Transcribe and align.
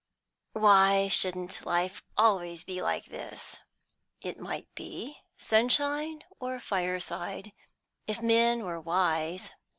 "Why 0.53 1.09
shouldn't 1.09 1.63
life 1.63 2.01
be 2.01 2.07
always 2.17 2.67
like 2.67 3.05
this? 3.05 3.57
It 4.19 4.39
might 4.39 4.67
be 4.73 5.19
sunshine 5.37 6.23
or 6.39 6.59
fireside 6.59 7.51
if 8.07 8.19
men 8.19 8.63
were 8.63 8.81
wise. 8.81 9.51